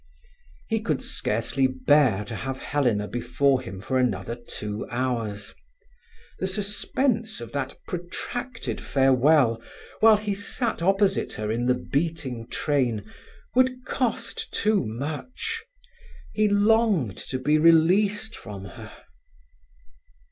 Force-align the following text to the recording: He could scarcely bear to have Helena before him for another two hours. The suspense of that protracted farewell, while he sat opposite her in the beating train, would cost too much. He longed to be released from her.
He 0.67 0.79
could 0.81 0.99
scarcely 0.99 1.67
bear 1.67 2.25
to 2.25 2.35
have 2.35 2.57
Helena 2.57 3.07
before 3.07 3.61
him 3.61 3.79
for 3.81 3.99
another 3.99 4.35
two 4.35 4.87
hours. 4.89 5.53
The 6.39 6.47
suspense 6.47 7.39
of 7.39 7.51
that 7.51 7.77
protracted 7.87 8.81
farewell, 8.81 9.61
while 9.99 10.17
he 10.17 10.33
sat 10.33 10.81
opposite 10.81 11.33
her 11.33 11.51
in 11.51 11.67
the 11.67 11.75
beating 11.75 12.47
train, 12.47 13.03
would 13.53 13.85
cost 13.85 14.51
too 14.51 14.81
much. 14.83 15.63
He 16.33 16.47
longed 16.49 17.17
to 17.29 17.37
be 17.37 17.59
released 17.59 18.35
from 18.35 18.65
her. 18.65 18.91